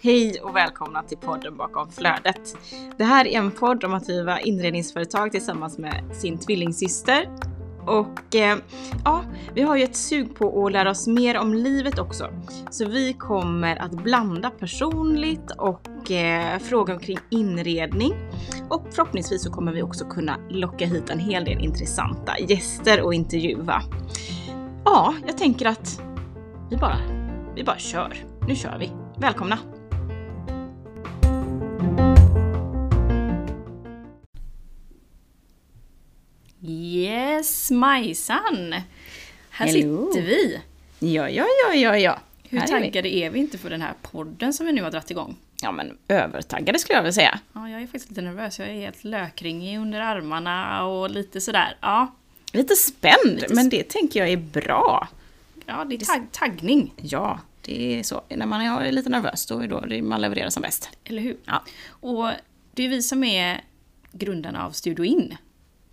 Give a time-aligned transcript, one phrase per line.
[0.00, 2.56] Hej och välkomna till podden bakom flödet.
[2.96, 7.47] Det här är en podd om att driva inredningsföretag tillsammans med sin tvillingsyster.
[7.88, 8.58] Och eh,
[9.04, 12.30] ja, vi har ju ett sug på att lära oss mer om livet också.
[12.70, 18.12] Så vi kommer att blanda personligt och eh, fråga omkring inredning.
[18.70, 23.14] Och förhoppningsvis så kommer vi också kunna locka hit en hel del intressanta gäster och
[23.14, 23.82] intervjua.
[24.84, 26.00] Ja, jag tänker att
[26.70, 26.98] vi bara,
[27.54, 28.24] vi bara kör.
[28.48, 28.92] Nu kör vi.
[29.18, 29.77] Välkomna!
[37.48, 38.72] Yes, Majsan!
[39.50, 40.12] Här Hello.
[40.12, 40.60] sitter vi.
[40.98, 42.18] Ja, ja, ja, ja, ja.
[42.48, 42.84] Hur Här är vi.
[42.86, 45.36] taggade är vi inte för den här podden som vi nu har dragit igång?
[45.62, 47.38] Ja, men övertaggade skulle jag vilja säga.
[47.52, 48.58] Ja, jag är faktiskt lite nervös.
[48.58, 51.76] Jag är helt lökringig under armarna och lite sådär.
[51.80, 52.14] Ja,
[52.52, 55.08] Lite spänd, Lite men det tänker jag är bra.
[55.66, 56.92] ja det är tagg, taggning.
[57.02, 58.22] Ja, det är så.
[58.28, 60.90] När man är lite nervös, då är det man levererar som bäst.
[61.04, 61.36] Eller hur?
[61.44, 61.62] Ja.
[61.88, 62.28] Och
[62.74, 63.64] det är vi som är
[64.12, 65.36] grundarna av Studio In.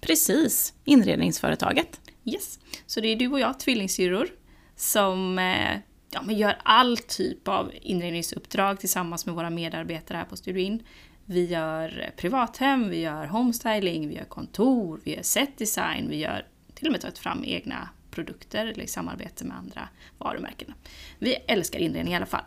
[0.06, 2.02] Precis, inredningsföretaget.
[2.24, 2.60] Yes.
[2.86, 4.28] Så det är du och jag, tvillingsyrror,
[4.76, 5.80] som eh,
[6.12, 10.84] ja, men gör all typ av inredningsuppdrag tillsammans med våra medarbetare här på Studioin.
[11.26, 16.88] Vi gör privathem, vi gör homestyling, vi gör kontor, vi gör setdesign, vi gör till
[16.88, 20.74] och med tagit fram egna produkter eller i samarbete med andra varumärken.
[21.20, 22.44] Vi älskar inredning i alla fall.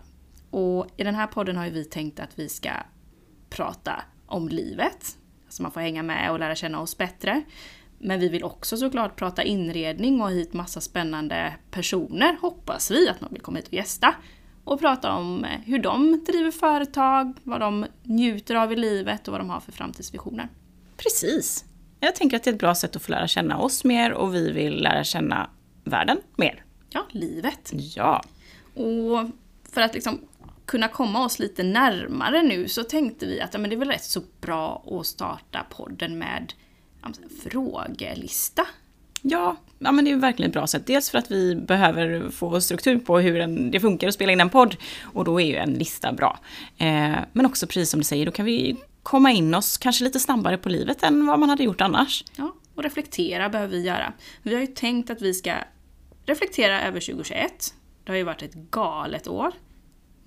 [0.50, 2.70] Och i den här podden har vi tänkt att vi ska
[3.50, 5.17] prata om livet.
[5.48, 7.42] Så man får hänga med och lära känna oss bättre.
[7.98, 13.08] Men vi vill också såklart prata inredning och ha hit massa spännande personer, hoppas vi,
[13.08, 14.14] att någon vill komma hit och gästa.
[14.64, 19.32] Och prata om eh, hur de driver företag, vad de njuter av i livet och
[19.32, 20.48] vad de har för framtidsvisioner.
[20.96, 21.64] Precis.
[22.00, 24.34] Jag tänker att det är ett bra sätt att få lära känna oss mer och
[24.34, 25.50] vi vill lära känna
[25.84, 26.64] världen mer.
[26.90, 27.72] Ja, livet.
[27.72, 28.22] Ja,
[28.74, 29.30] Och
[29.72, 30.20] för att liksom
[30.68, 33.88] kunna komma oss lite närmare nu så tänkte vi att ja, men det är väl
[33.88, 36.52] rätt så bra att starta podden med
[37.02, 38.66] men, frågelista.
[39.22, 40.86] Ja, ja men det är verkligen ett bra sätt.
[40.86, 44.40] Dels för att vi behöver få struktur på hur en, det funkar att spela in
[44.40, 44.76] en podd.
[45.02, 46.38] Och då är ju en lista bra.
[46.78, 50.20] Eh, men också precis som du säger, då kan vi komma in oss kanske lite
[50.20, 52.24] snabbare på livet än vad man hade gjort annars.
[52.36, 54.12] Ja, och reflektera behöver vi göra.
[54.42, 55.54] Vi har ju tänkt att vi ska
[56.26, 57.74] reflektera över 2021.
[58.04, 59.52] Det har ju varit ett galet år.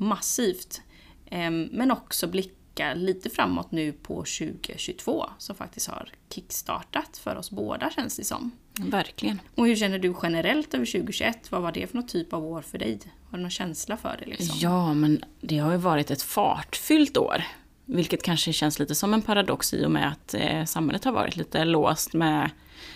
[0.01, 0.81] Massivt.
[1.25, 7.51] Ehm, Men också blicka lite framåt nu på 2022 som faktiskt har kickstartat för oss
[7.51, 8.51] båda känns det som.
[8.79, 9.41] Verkligen.
[9.55, 11.51] Och hur känner du generellt över 2021?
[11.51, 12.99] Vad var det för något typ av år för dig?
[13.29, 14.57] Har du någon känsla för det liksom?
[14.59, 17.43] Ja, men det har ju varit ett fartfyllt år.
[17.85, 21.35] Vilket kanske känns lite som en paradox i och med att eh, samhället har varit
[21.35, 22.49] lite låst med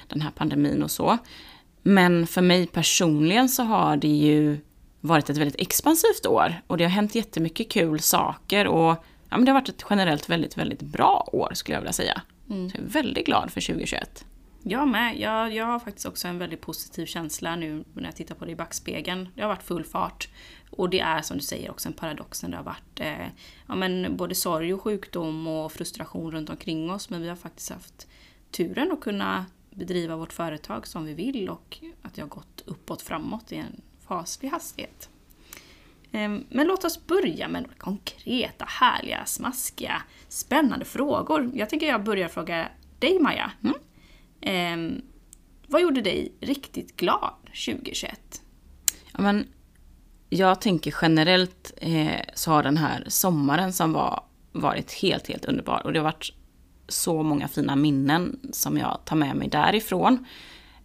[0.07, 1.17] den här pandemin och så.
[1.81, 4.59] Men för mig personligen så har det ju
[5.05, 6.61] varit ett väldigt expansivt år.
[6.67, 10.29] Och det har hänt jättemycket kul saker och ja, men det har varit ett generellt
[10.29, 12.21] väldigt, väldigt bra år skulle jag vilja säga.
[12.47, 14.25] Så jag är väldigt glad för 2021.
[14.63, 15.19] Jag med.
[15.19, 18.51] Jag, jag har faktiskt också en väldigt positiv känsla nu när jag tittar på det
[18.51, 19.29] i backspegeln.
[19.35, 20.29] Det har varit full fart.
[20.69, 23.27] Och det är som du säger också en paradox när det har varit eh,
[23.67, 27.09] ja, men både sorg och sjukdom och frustration runt omkring oss.
[27.09, 28.07] Men vi har faktiskt haft
[28.51, 33.01] turen att kunna bedriva vårt företag som vi vill och att det har gått uppåt
[33.01, 35.09] framåt i en faslig hastighet.
[36.11, 41.51] Ehm, men låt oss börja med några konkreta, härliga, smaskiga, spännande frågor.
[41.53, 42.67] Jag tänker jag börjar fråga
[42.99, 43.51] dig Maja.
[43.63, 43.75] Mm.
[44.41, 45.01] Ehm,
[45.67, 47.33] vad gjorde dig riktigt glad
[47.65, 48.41] 2021?
[49.13, 49.47] Ja, men
[50.29, 55.81] jag tänker generellt eh, så har den här sommaren som var varit helt, helt underbar.
[55.85, 56.33] Och det har varit
[56.87, 60.25] så många fina minnen som jag tar med mig därifrån.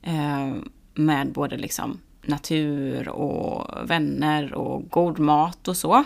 [0.02, 0.54] Eh,
[0.94, 6.04] med både liksom natur och vänner och god mat och så.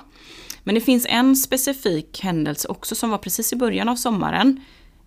[0.62, 4.60] Men det finns en specifik händelse också som var precis i början av sommaren.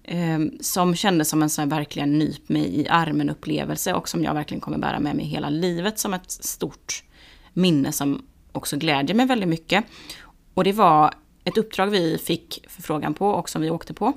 [0.03, 4.23] Eh, som kändes som en sån här verkligen nyp mig i armen upplevelse och som
[4.23, 7.03] jag verkligen kommer bära med mig hela livet som ett stort
[7.53, 9.85] minne som också glädjer mig väldigt mycket.
[10.53, 11.13] Och det var
[11.43, 14.13] ett uppdrag vi fick förfrågan på och som vi åkte på.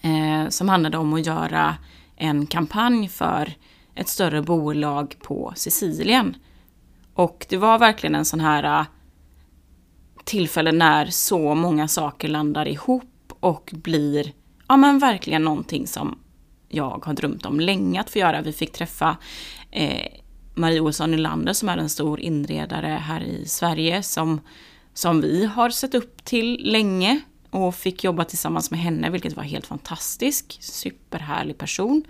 [0.00, 1.76] Eh, som handlade om att göra
[2.16, 3.52] en kampanj för
[3.96, 6.36] ett större bolag på Sicilien.
[7.14, 8.86] Och det var verkligen en sån här äh,
[10.24, 14.32] tillfälle när så många saker landar ihop och blir
[14.68, 16.18] ja men verkligen någonting som
[16.68, 18.42] jag har drömt om länge att få göra.
[18.42, 19.16] Vi fick träffa
[19.70, 20.12] eh,
[20.54, 24.40] Marie Olsson Nylander som är en stor inredare här i Sverige som,
[24.94, 27.20] som vi har sett upp till länge
[27.50, 30.62] och fick jobba tillsammans med henne vilket var helt fantastiskt.
[30.62, 32.04] Superhärlig person.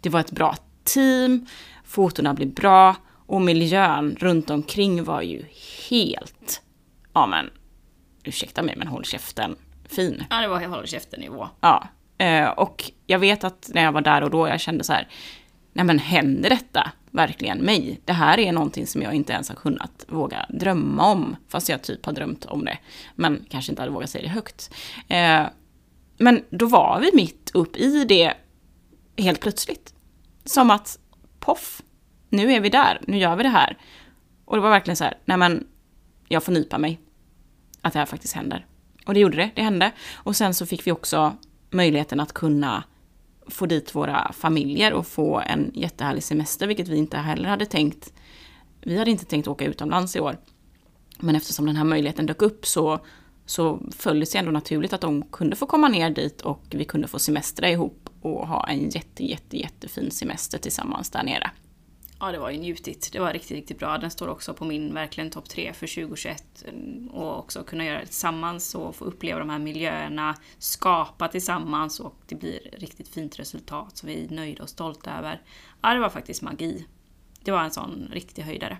[0.00, 0.56] Det var ett bra
[0.94, 1.46] team.
[1.84, 2.96] fotona blir bra
[3.26, 5.44] och miljön runt omkring var ju
[5.88, 6.62] helt,
[7.14, 7.50] ja men,
[8.24, 9.56] ursäkta mig men håll käften,
[9.88, 10.24] fin.
[10.30, 11.48] Ja, det var håll käften-nivå.
[11.60, 11.88] Ja,
[12.18, 15.08] eh, och jag vet att när jag var där och då, jag kände så här,
[15.72, 18.00] nej men händer detta verkligen mig?
[18.04, 21.82] Det här är någonting som jag inte ens har kunnat våga drömma om, fast jag
[21.82, 22.78] typ har drömt om det,
[23.14, 24.70] men kanske inte hade vågat säga det högt.
[25.08, 25.46] Eh,
[26.18, 28.34] men då var vi mitt upp i det
[29.16, 29.94] helt plötsligt.
[30.50, 30.98] Som att,
[31.38, 31.82] poff,
[32.28, 33.78] nu är vi där, nu gör vi det här.
[34.44, 35.66] Och det var verkligen så här, nej men,
[36.28, 37.00] jag får nypa mig.
[37.82, 38.66] Att det här faktiskt händer.
[39.06, 39.92] Och det gjorde det, det hände.
[40.14, 41.36] Och sen så fick vi också
[41.70, 42.84] möjligheten att kunna
[43.46, 48.12] få dit våra familjer och få en jättehärlig semester, vilket vi inte heller hade tänkt.
[48.80, 50.36] Vi hade inte tänkt åka utomlands i år.
[51.18, 53.00] Men eftersom den här möjligheten dök upp så,
[53.46, 56.84] så föll det sig ändå naturligt att de kunde få komma ner dit och vi
[56.84, 61.50] kunde få semestra ihop och ha en jätte, jätte, jättefin semester tillsammans där nere.
[62.20, 63.12] Ja, det var ju njutigt.
[63.12, 63.98] Det var riktigt, riktigt bra.
[63.98, 66.64] Den står också på min verkligen topp tre för 2021.
[67.10, 72.14] Och också kunna göra det tillsammans och få uppleva de här miljöerna, skapa tillsammans och
[72.26, 75.42] det blir riktigt fint resultat som vi är nöjda och stolta över.
[75.82, 76.86] Ja, det var faktiskt magi.
[77.44, 78.78] Det var en sån riktig höjdare.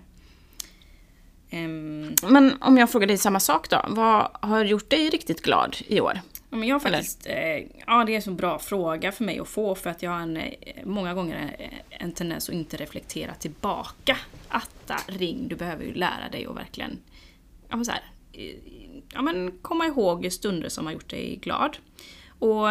[1.51, 3.85] Um, Men om jag frågar dig samma sak då.
[3.87, 6.19] Vad har gjort dig riktigt glad i år?
[6.51, 7.57] Ja, men jag faktiskt, eh,
[7.87, 10.19] ja det är en så bra fråga för mig att få för att jag har
[10.19, 10.49] en, eh,
[10.85, 14.17] många gånger en tendens att inte reflektera tillbaka.
[14.47, 16.99] Atta, ring, du behöver ju lära dig och verkligen
[17.69, 18.55] ja, men så här, eh,
[19.13, 21.77] ja, men komma ihåg stunder som har gjort dig glad.
[22.39, 22.67] Och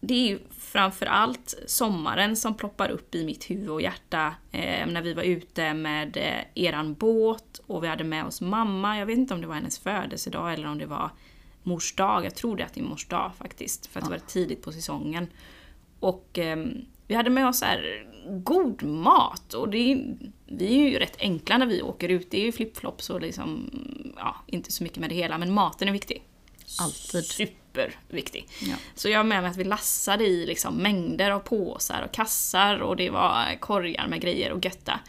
[0.00, 4.34] det är ju framförallt sommaren som ploppar upp i mitt huvud och hjärta.
[4.52, 8.98] Eh, när vi var ute med eh, eran båt och vi hade med oss mamma.
[8.98, 11.10] Jag vet inte om det var hennes födelsedag eller om det var
[11.62, 12.24] mors dag.
[12.24, 13.86] Jag tror det är mors dag faktiskt.
[13.86, 15.26] För att det var tidigt på säsongen.
[16.00, 16.66] Och eh,
[17.06, 19.54] vi hade med oss här god mat.
[19.54, 20.16] Och det är,
[20.46, 22.30] vi är ju rätt enkla när vi åker ut.
[22.30, 23.70] Det är ju flipflops och liksom,
[24.16, 25.38] ja, inte så mycket med det hela.
[25.38, 26.24] Men maten är viktig.
[26.80, 27.24] Alltid.
[27.24, 28.48] Superviktig.
[28.60, 28.74] Ja.
[28.94, 32.78] Så jag har med mig att vi lassade i liksom mängder av påsar och kassar
[32.78, 35.00] och det var korgar med grejer och götta.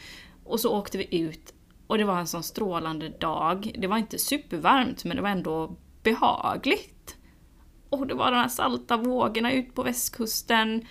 [0.44, 1.54] Och så åkte vi ut
[1.88, 3.76] och det var en sån strålande dag.
[3.78, 7.18] Det var inte supervarmt men det var ändå behagligt.
[7.90, 10.86] Och det var de här salta vågorna ut på västkusten.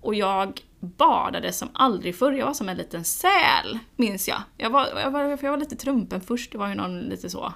[0.00, 2.32] Och jag badade som aldrig förr.
[2.32, 4.42] Jag var som en liten säl, minns jag.
[4.56, 7.52] Jag var, jag var, jag var lite trumpen först, det var ju någon lite så...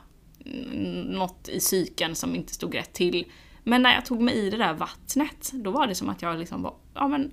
[1.06, 3.32] Något i psyken som inte stod rätt till.
[3.64, 6.38] Men när jag tog mig i det där vattnet, då var det som att jag
[6.38, 7.32] liksom var, ja men,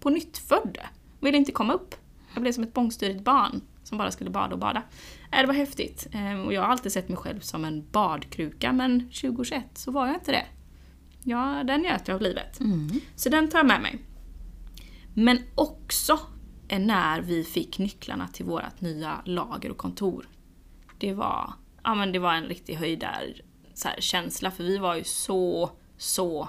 [0.00, 0.78] på nytt född.
[1.20, 1.94] Ville inte komma upp.
[2.34, 4.82] Jag blev som ett bångstyrigt barn som bara skulle bada och bada.
[5.32, 6.06] Äh, det var häftigt.
[6.12, 10.06] Ehm, och jag har alltid sett mig själv som en badkruka, men 2021 så var
[10.06, 10.46] jag inte det.
[11.22, 12.60] Ja, den njöt jag av livet.
[12.60, 13.00] Mm.
[13.16, 13.98] Så den tar jag med mig.
[15.14, 16.18] Men också
[16.68, 20.28] när vi fick nycklarna till vårt nya lager och kontor.
[20.98, 21.52] Det var,
[21.84, 23.34] ja, men det var en riktig höjdar
[23.74, 26.48] så här, känsla, för vi var ju så, så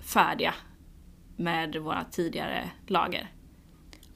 [0.00, 0.54] färdiga
[1.36, 3.30] med våra tidigare lager.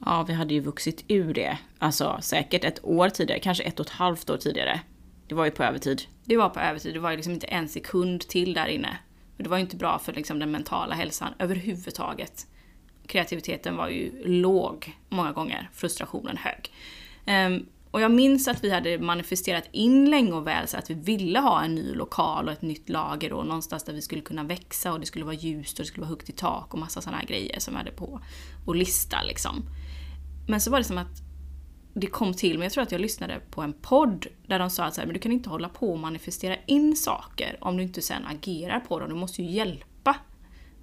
[0.05, 1.57] Ja, vi hade ju vuxit ur det.
[1.79, 4.81] Alltså säkert ett år tidigare, kanske ett och ett halvt år tidigare.
[5.27, 6.01] Det var ju på övertid.
[6.25, 8.97] Det var på övertid, det var ju liksom inte en sekund till där inne.
[9.37, 12.47] Det var ju inte bra för liksom den mentala hälsan överhuvudtaget.
[13.07, 16.71] Kreativiteten var ju låg många gånger, frustrationen hög.
[17.47, 20.93] Um, och jag minns att vi hade manifesterat in länge och väl så att vi
[20.93, 24.43] ville ha en ny lokal och ett nytt lager och någonstans där vi skulle kunna
[24.43, 27.01] växa och det skulle vara ljust och det skulle vara högt i tak och massa
[27.01, 28.21] sådana här grejer som vi hade på
[28.65, 29.69] och lista liksom.
[30.47, 31.21] Men så var det som att
[31.93, 34.83] det kom till mig, jag tror att jag lyssnade på en podd där de sa
[34.83, 37.83] att så här, men du kan inte hålla på och manifestera in saker om du
[37.83, 39.09] inte sen agerar på dem.
[39.09, 40.15] Du måste ju hjälpa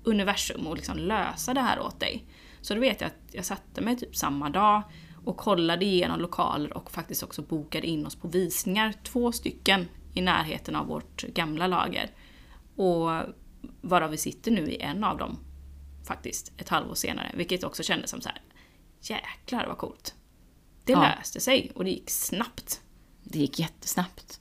[0.05, 2.25] universum och liksom lösa det här åt dig.
[2.61, 4.83] Så då vet jag att jag satte mig typ samma dag
[5.25, 10.21] och kollade igenom lokaler och faktiskt också bokade in oss på visningar, två stycken i
[10.21, 12.11] närheten av vårt gamla lager.
[12.77, 13.11] Och
[13.81, 15.39] varav vi sitter nu i en av dem
[16.05, 17.31] faktiskt, ett halvår senare.
[17.35, 18.43] Vilket också kändes som så här,
[19.01, 20.15] jäklar vad coolt.
[20.85, 21.01] Det ja.
[21.01, 22.81] löste sig och det gick snabbt.
[23.23, 24.41] Det gick jättesnabbt.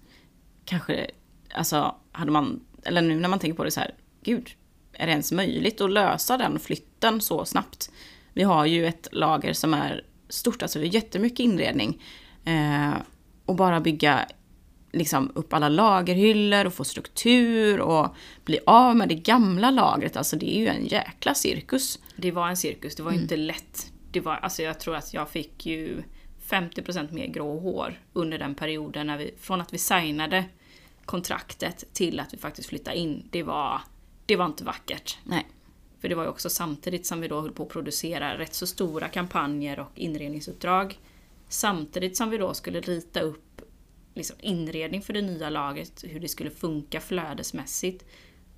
[0.66, 1.12] Kanske,
[1.54, 4.50] alltså, hade man, eller nu när man tänker på det så här, gud,
[4.94, 7.92] är det ens möjligt att lösa den flytten så snabbt?
[8.34, 12.02] Vi har ju ett lager som är stort, alltså jättemycket inredning.
[12.46, 12.94] Eh,
[13.46, 14.26] och bara bygga
[14.92, 20.18] liksom upp alla lagerhyllor och få struktur och bli av med det gamla lagret.
[20.18, 22.00] Alltså det är ju en jäkla cirkus.
[22.16, 23.22] Det var en cirkus, det var mm.
[23.22, 26.04] inte lätt det var, alltså jag tror att jag fick ju
[26.48, 30.46] 50% mer grå hår under den perioden, när vi, från att vi signade
[31.06, 33.28] kontraktet till att vi faktiskt flyttade in.
[33.32, 33.82] Det var,
[34.26, 35.18] det var inte vackert.
[35.24, 35.48] Nej.
[36.02, 38.68] För det var ju också samtidigt som vi då höll på att producera rätt så
[38.68, 41.00] stora kampanjer och inredningsuppdrag.
[41.50, 43.62] Samtidigt som vi då skulle rita upp
[44.14, 48.06] liksom inredning för det nya laget, hur det skulle funka flödesmässigt.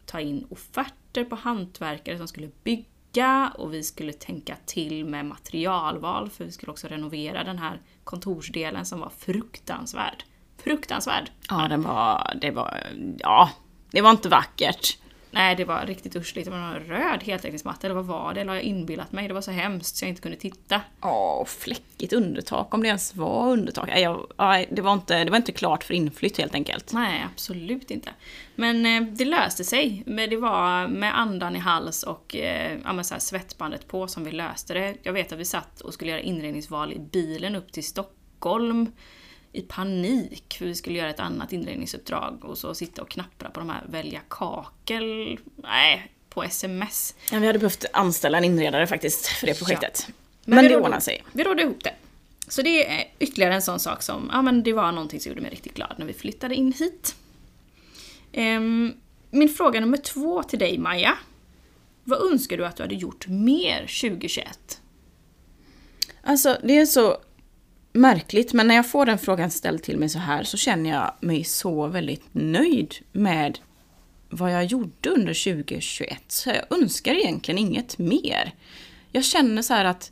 [0.05, 6.29] Ta in offerter på hantverkare som skulle bygga och vi skulle tänka till med materialval
[6.29, 10.23] för vi skulle också renovera den här kontorsdelen som var fruktansvärd.
[10.57, 11.31] Fruktansvärd!
[11.49, 12.87] Ja, den var, det var,
[13.19, 13.49] ja,
[13.91, 14.97] det var inte vackert.
[15.31, 16.45] Nej, det var riktigt uschligt.
[16.45, 18.41] Det var en röd heltäckningsmatta, eller vad var det?
[18.41, 19.27] Eller har jag inbillat mig?
[19.27, 20.81] Det var så hemskt så jag inte kunde titta.
[21.01, 23.87] Ja, fläckigt undertak, om det ens var undertak.
[23.87, 26.93] Nej, jag, nej, det, var inte, det var inte klart för inflytt helt enkelt.
[26.93, 28.09] Nej, absolut inte.
[28.55, 30.03] Men eh, det löste sig.
[30.05, 34.31] Men det var med andan i hals och eh, ja, så svettbandet på som vi
[34.31, 34.95] löste det.
[35.03, 38.91] Jag vet att vi satt och skulle göra inredningsval i bilen upp till Stockholm
[39.53, 43.59] i panik för vi skulle göra ett annat inredningsuppdrag och så sitta och knappra på
[43.59, 47.15] de här välja kakel, nej, på sms.
[47.31, 50.05] Ja, vi hade behövt anställa en inredare faktiskt för det projektet.
[50.07, 50.13] Ja.
[50.45, 51.23] Men, men det ordnade sig.
[51.31, 51.93] Vi rådde ihop det.
[52.47, 55.41] Så det är ytterligare en sån sak som, ja men det var någonting som gjorde
[55.41, 57.15] mig riktigt glad när vi flyttade in hit.
[58.33, 58.93] Um,
[59.29, 61.17] min fråga nummer två till dig Maja.
[62.03, 64.81] Vad önskar du att du hade gjort mer 2021?
[66.23, 67.17] Alltså det är så
[67.93, 71.13] märkligt, men när jag får den frågan ställd till mig så här så känner jag
[71.19, 73.59] mig så väldigt nöjd med
[74.29, 76.23] vad jag gjorde under 2021.
[76.27, 78.53] Så jag önskar egentligen inget mer.
[79.11, 80.11] Jag känner så här att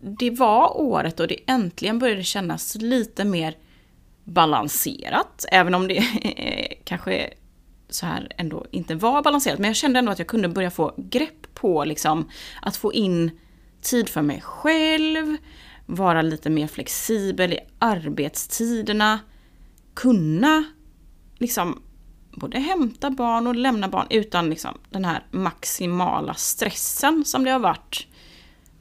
[0.00, 3.56] det var året och det äntligen började kännas lite mer
[4.24, 5.44] balanserat.
[5.52, 6.04] Även om det
[6.84, 7.30] kanske
[7.88, 9.58] så här ändå inte var balanserat.
[9.58, 12.30] Men jag kände ändå att jag kunde börja få grepp på liksom
[12.62, 13.30] att få in
[13.82, 15.36] tid för mig själv,
[15.90, 19.18] vara lite mer flexibel i arbetstiderna,
[19.94, 20.64] kunna
[21.38, 21.82] liksom
[22.30, 27.58] både hämta barn och lämna barn utan liksom den här maximala stressen som det har
[27.58, 28.06] varit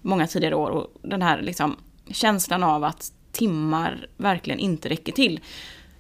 [0.01, 1.75] många tidigare år och den här liksom
[2.07, 5.39] känslan av att timmar verkligen inte räcker till.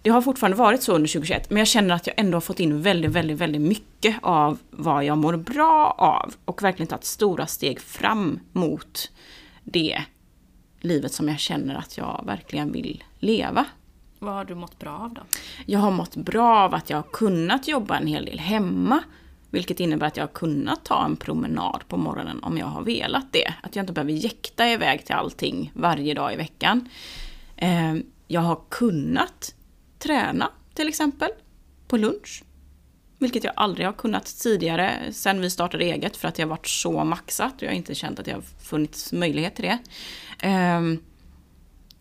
[0.01, 2.59] Det har fortfarande varit så under 2021 men jag känner att jag ändå har fått
[2.59, 7.47] in väldigt, väldigt, väldigt mycket av vad jag mår bra av och verkligen tagit stora
[7.47, 9.11] steg fram mot
[9.63, 10.03] det
[10.79, 13.65] livet som jag känner att jag verkligen vill leva.
[14.19, 15.21] Vad har du mått bra av då?
[15.65, 19.03] Jag har mått bra av att jag har kunnat jobba en hel del hemma.
[19.49, 23.33] Vilket innebär att jag har kunnat ta en promenad på morgonen om jag har velat
[23.33, 23.53] det.
[23.63, 26.89] Att jag inte behöver jäkta iväg till allting varje dag i veckan.
[27.55, 27.95] Eh,
[28.27, 29.55] jag har kunnat
[29.99, 31.29] träna till exempel
[31.87, 32.43] på lunch.
[33.19, 37.03] Vilket jag aldrig har kunnat tidigare sen vi startade eget för att jag varit så
[37.03, 39.77] maxat och jag har inte känt att det har funnits möjlighet till det.
[40.43, 41.03] Um,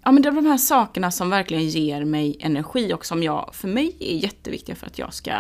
[0.05, 3.50] ja men det är de här sakerna som verkligen ger mig energi och som jag,
[3.55, 5.33] för mig är jätteviktiga för att jag ska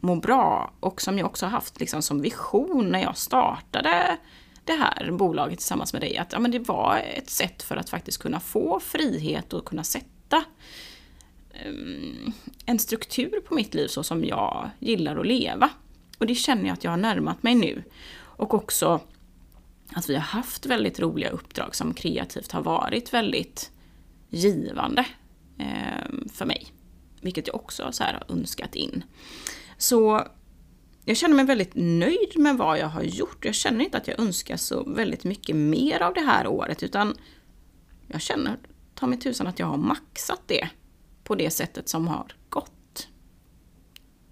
[0.00, 4.16] må bra och som jag också har haft liksom som vision när jag startade
[4.64, 6.16] det här bolaget tillsammans med dig.
[6.16, 9.84] Att ja, men det var ett sätt för att faktiskt kunna få frihet och kunna
[9.84, 10.44] sätta
[11.66, 12.32] um,
[12.66, 15.70] en struktur på mitt liv så som jag gillar att leva.
[16.18, 17.82] Och det känner jag att jag har närmat mig nu.
[18.20, 19.00] Och också
[19.94, 23.70] att vi har haft väldigt roliga uppdrag som kreativt har varit väldigt
[24.28, 25.06] givande
[25.58, 26.66] eh, för mig.
[27.20, 29.04] Vilket jag också så här har önskat in.
[29.78, 30.26] Så
[31.04, 33.44] jag känner mig väldigt nöjd med vad jag har gjort.
[33.44, 37.14] Jag känner inte att jag önskar så väldigt mycket mer av det här året utan
[38.06, 38.58] jag känner
[38.94, 40.68] ta mig tusan att jag har maxat det
[41.24, 43.08] på det sättet som har gått.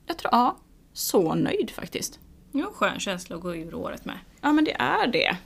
[0.06, 0.58] Jag tror, ja,
[0.92, 2.20] så nöjd faktiskt.
[2.52, 4.18] Ja, skön känsla att gå ur året med.
[4.40, 5.36] Ja men det är det.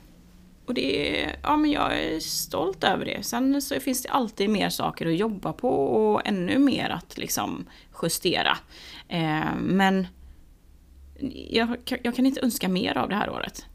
[0.66, 3.22] Och det ja men jag är stolt över det.
[3.22, 7.66] Sen så finns det alltid mer saker att jobba på och ännu mer att liksom
[8.02, 8.58] justera.
[9.08, 10.06] Eh, men
[11.50, 13.66] jag, jag kan inte önska mer av det här året.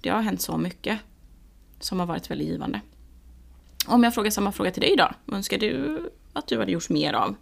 [0.00, 0.98] Det har hänt så mycket
[1.80, 2.80] som har varit väldigt givande.
[3.86, 6.02] Om jag frågar samma fråga till dig då, vad önskar du
[6.32, 7.34] att du hade gjort mer av?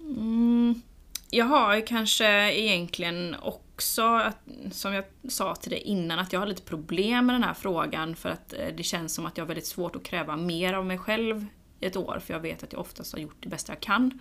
[0.00, 0.82] Mm,
[1.30, 3.36] jag har kanske egentligen
[3.76, 4.38] också, att,
[4.70, 8.16] som jag sa till dig innan, att jag har lite problem med den här frågan
[8.16, 10.86] för att eh, det känns som att jag har väldigt svårt att kräva mer av
[10.86, 11.46] mig själv
[11.80, 14.18] i ett år, för jag vet att jag oftast har gjort det bästa jag kan.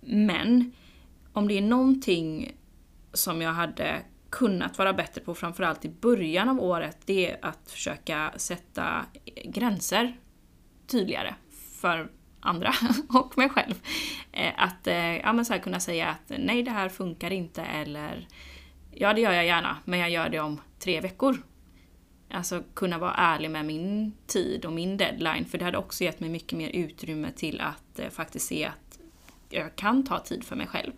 [0.00, 0.72] Men
[1.32, 2.56] om det är någonting
[3.12, 7.70] som jag hade kunnat vara bättre på, framförallt i början av året, det är att
[7.70, 9.06] försöka sätta
[9.44, 10.16] gränser
[10.86, 11.34] tydligare
[11.80, 12.10] för
[12.40, 12.72] andra
[13.08, 13.74] och mig själv.
[14.32, 17.62] Eh, att eh, ja, men så här, kunna säga att nej, det här funkar inte
[17.62, 18.28] eller
[18.90, 21.42] ja, det gör jag gärna, men jag gör det om tre veckor.
[22.30, 26.20] Alltså kunna vara ärlig med min tid och min deadline, för det hade också gett
[26.20, 28.98] mig mycket mer utrymme till att eh, faktiskt se att
[29.48, 30.92] jag kan ta tid för mig själv.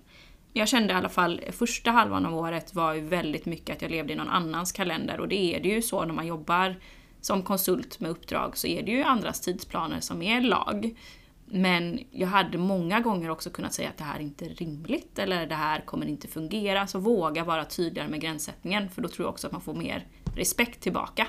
[0.52, 3.82] jag kände i alla fall eh, första halvan av året var ju väldigt mycket att
[3.82, 6.76] jag levde i någon annans kalender och det är det ju så när man jobbar
[7.20, 10.96] som konsult med uppdrag så är det ju andras tidsplaner som är lag.
[11.52, 15.46] Men jag hade många gånger också kunnat säga att det här inte är rimligt eller
[15.46, 16.86] det här kommer inte fungera.
[16.86, 20.06] Så våga vara tydligare med gränssättningen för då tror jag också att man får mer
[20.34, 21.26] respekt tillbaka.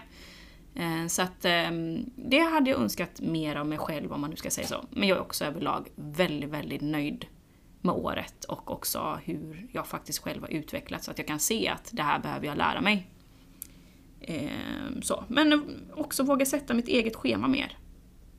[0.75, 4.35] Eh, så att ehm, det hade jag önskat mer av mig själv om man nu
[4.35, 4.85] ska säga så.
[4.89, 7.25] Men jag är också överlag väldigt, väldigt nöjd
[7.81, 11.67] med året och också hur jag faktiskt själv har utvecklats så att jag kan se
[11.67, 13.07] att det här behöver jag lära mig.
[14.21, 15.23] Ehm, så.
[15.27, 15.63] Men
[15.93, 17.77] också våga sätta mitt eget schema mer.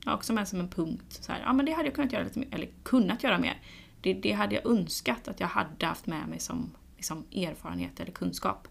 [0.03, 1.19] Jag har också med som en punkt.
[1.21, 3.61] Så här, ja men det hade jag kunnat göra lite mer, eller kunnat göra mer.
[4.01, 8.11] Det, det hade jag önskat att jag hade haft med mig som liksom, erfarenhet eller
[8.11, 8.67] kunskap.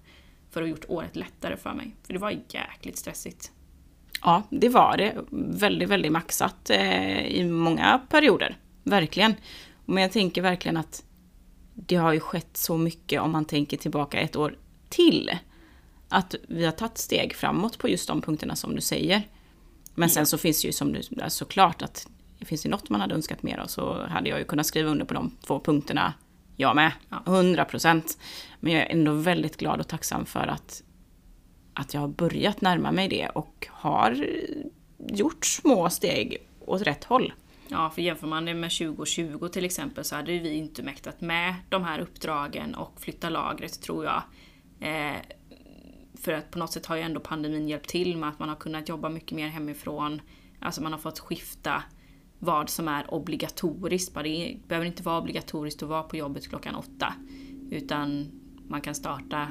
[0.50, 1.96] För att ha gjort året lättare för mig.
[2.02, 3.52] För det var jäkligt stressigt.
[4.22, 5.24] Ja, det var det.
[5.30, 8.56] Väldigt, väldigt maxat eh, i många perioder.
[8.82, 9.34] Verkligen.
[9.84, 11.04] Men jag tänker verkligen att
[11.74, 14.58] det har ju skett så mycket om man tänker tillbaka ett år
[14.88, 15.30] till.
[16.08, 19.22] Att vi har tagit steg framåt på just de punkterna som du säger.
[19.94, 22.08] Men sen så finns det ju som du, såklart att
[22.38, 24.90] det finns ju något man hade önskat mer av så hade jag ju kunnat skriva
[24.90, 26.14] under på de två punkterna
[26.56, 26.92] jag med.
[27.26, 28.18] 100 procent.
[28.60, 30.82] Men jag är ändå väldigt glad och tacksam för att,
[31.74, 34.26] att jag har börjat närma mig det och har
[34.98, 37.32] gjort små steg åt rätt håll.
[37.68, 41.54] Ja, för jämför man det med 2020 till exempel så hade vi inte mäktat med
[41.68, 44.22] de här uppdragen och flytta lagret tror jag.
[44.80, 45.16] Eh,
[46.22, 48.56] för att på något sätt har ju ändå pandemin hjälpt till med att man har
[48.56, 50.20] kunnat jobba mycket mer hemifrån.
[50.60, 51.82] Alltså man har fått skifta
[52.38, 54.14] vad som är obligatoriskt.
[54.14, 57.14] Det behöver inte vara obligatoriskt att vara på jobbet klockan åtta.
[57.70, 58.30] Utan
[58.68, 59.48] man kan starta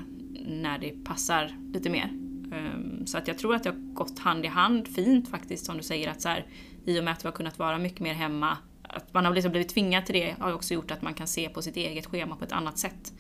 [0.47, 2.13] när det passar lite mer.
[2.53, 5.77] Ehm, så att jag tror att det har gått hand i hand fint faktiskt som
[5.77, 6.45] du säger att så här,
[6.85, 9.51] i och med att vi har kunnat vara mycket mer hemma, att man har liksom
[9.51, 12.35] blivit tvingad till det har också gjort att man kan se på sitt eget schema
[12.35, 13.13] på ett annat sätt.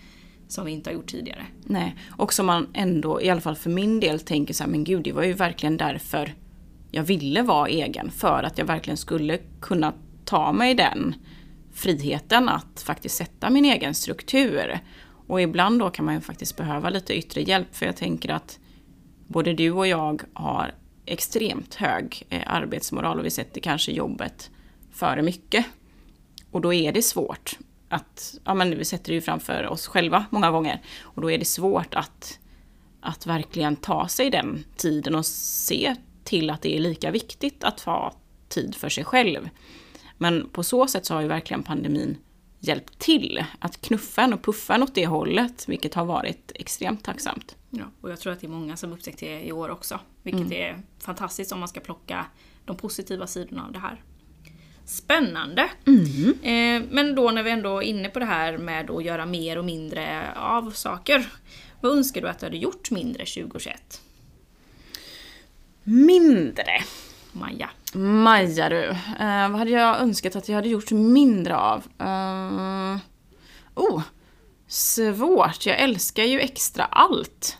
[0.51, 1.45] Som vi inte har gjort tidigare.
[1.63, 4.83] Nej, och som man ändå, i alla fall för min del, tänker så här, men
[4.83, 6.33] gud det var ju verkligen därför
[6.91, 8.11] jag ville vara egen.
[8.11, 9.93] För att jag verkligen skulle kunna
[10.25, 11.15] ta mig den
[11.73, 14.79] friheten att faktiskt sätta min egen struktur.
[15.27, 18.59] Och ibland då kan man ju faktiskt behöva lite yttre hjälp för jag tänker att
[19.27, 20.73] både du och jag har
[21.05, 24.49] extremt hög eh, arbetsmoral och vi sätter kanske jobbet
[24.91, 25.65] före mycket.
[26.51, 27.57] Och då är det svårt
[27.91, 30.81] att, ja men vi sätter det ju framför oss själva många gånger.
[31.01, 32.39] Och då är det svårt att,
[33.01, 37.79] att verkligen ta sig den tiden och se till att det är lika viktigt att
[37.79, 38.13] ha
[38.49, 39.49] tid för sig själv.
[40.17, 42.17] Men på så sätt så har ju verkligen pandemin
[42.59, 47.03] hjälpt till att knuffa en och puffa en åt det hållet, vilket har varit extremt
[47.03, 47.55] tacksamt.
[47.69, 50.41] Ja, och jag tror att det är många som upptäckt det i år också, vilket
[50.41, 50.53] mm.
[50.53, 52.25] är fantastiskt om man ska plocka
[52.65, 54.03] de positiva sidorna av det här.
[54.85, 55.69] Spännande!
[55.87, 56.29] Mm.
[56.43, 59.57] Eh, men då när vi ändå är inne på det här med att göra mer
[59.57, 61.31] och mindre av saker.
[61.81, 64.01] Vad önskar du att du hade gjort mindre 2021?
[65.83, 66.83] Mindre?
[67.31, 67.69] Maja.
[67.93, 68.85] Maja du.
[69.19, 71.83] Eh, vad hade jag önskat att jag hade gjort mindre av?
[72.01, 72.97] Uh,
[73.75, 74.01] oh,
[74.67, 75.65] svårt.
[75.65, 77.57] Jag älskar ju extra allt.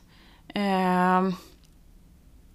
[0.55, 1.33] Uh,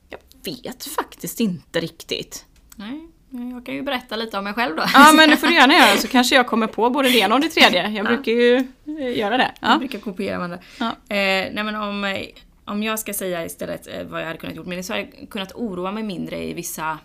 [0.08, 2.44] jag vet faktiskt inte riktigt.
[2.76, 3.08] Nej.
[3.30, 4.84] Jag kan ju berätta lite om mig själv då.
[4.94, 7.34] Ja men det får du gärna göra så kanske jag kommer på både det ena
[7.34, 7.82] och det tredje.
[7.82, 8.04] Jag ja.
[8.04, 8.56] brukar ju
[9.00, 9.52] eh, göra det.
[9.60, 9.68] Ja.
[9.70, 10.58] Jag brukar kopiera varandra.
[10.78, 10.86] Ja.
[10.86, 12.16] Eh, nej men om,
[12.64, 15.30] om jag ska säga istället eh, vad jag hade kunnat gjort mindre så hade jag
[15.30, 16.98] kunnat oroa mig mindre i vissa,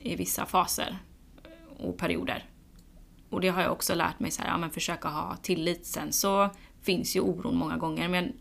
[0.00, 0.98] i vissa faser
[1.78, 2.44] och perioder.
[3.30, 5.86] Och det har jag också lärt mig så här, ja men försöka ha tillit.
[5.86, 6.50] Sen så
[6.82, 8.32] finns ju oron många gånger men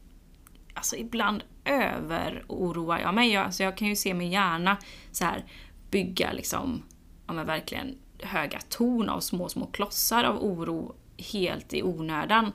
[0.74, 3.34] alltså ibland över-oroar jag mig.
[3.34, 4.78] Jag, alltså jag kan ju se mig gärna
[5.12, 5.46] så här
[5.92, 6.84] bygga liksom
[7.30, 12.52] ja men verkligen höga torn av små, små klossar av oro helt i onödan.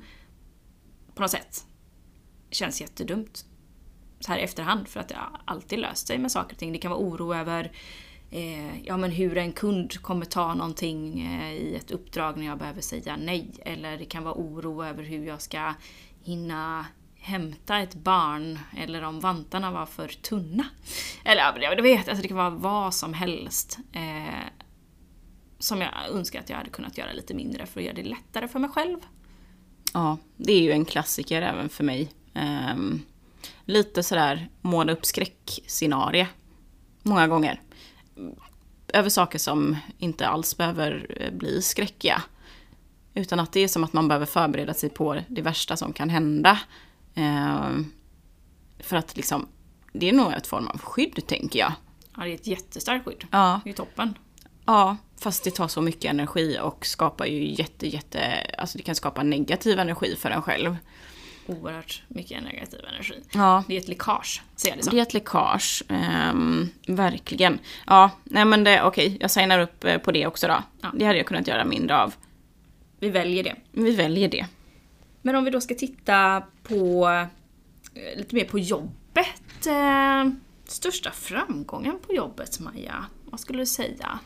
[1.15, 1.67] På något sätt.
[2.51, 3.45] Känns jättedumt.
[4.21, 6.73] Så här i efterhand för att det har alltid löst sig med saker och ting.
[6.73, 7.73] Det kan vara oro över
[8.31, 12.59] eh, ja, men hur en kund kommer ta någonting eh, i ett uppdrag när jag
[12.59, 13.51] behöver säga nej.
[13.65, 15.75] Eller det kan vara oro över hur jag ska
[16.23, 20.67] hinna hämta ett barn eller om vantarna var för tunna.
[21.25, 23.79] Eller jag vet, alltså det kan vara vad som helst.
[23.93, 24.64] Eh,
[25.59, 28.49] som jag önskar att jag hade kunnat göra lite mindre för att göra det lättare
[28.49, 28.99] för mig själv.
[29.93, 32.13] Ja, det är ju en klassiker även för mig.
[32.35, 33.03] Um,
[33.65, 36.29] lite sådär måla upp skräckscenarie.
[37.03, 37.61] Många gånger.
[38.89, 42.23] Över saker som inte alls behöver eh, bli skräckiga.
[43.15, 46.11] Utan att det är som att man behöver förbereda sig på det värsta som kan
[46.11, 46.59] hända.
[47.15, 47.93] Um,
[48.79, 49.49] för att liksom,
[49.93, 51.73] det är nog ett form av skydd tänker jag.
[52.17, 53.25] Ja, det är ett jättestarkt skydd.
[53.31, 53.61] Ja.
[53.65, 54.19] Det är toppen.
[54.65, 58.95] Ja, Fast det tar så mycket energi och skapar ju jätte, jätte, alltså det kan
[58.95, 60.77] skapa negativ energi för en själv.
[61.47, 63.15] Oerhört mycket negativ energi.
[63.33, 63.65] Ja.
[63.69, 64.95] Det är ett läckage, ser jag det som.
[64.95, 67.59] Det är ett läckage, ehm, verkligen.
[67.87, 70.63] Ja, nej men det, okej, jag signar upp eh, på det också då.
[70.81, 70.89] Ja.
[70.95, 72.15] Det hade jag kunnat göra mindre av.
[72.99, 73.57] Vi väljer det.
[73.73, 74.47] Vi väljer det.
[75.23, 77.09] Men om vi då ska titta på
[77.95, 79.67] eh, lite mer på jobbet.
[79.67, 80.33] Eh,
[80.65, 83.05] största framgången på jobbet, Maja?
[83.25, 84.19] Vad skulle du säga?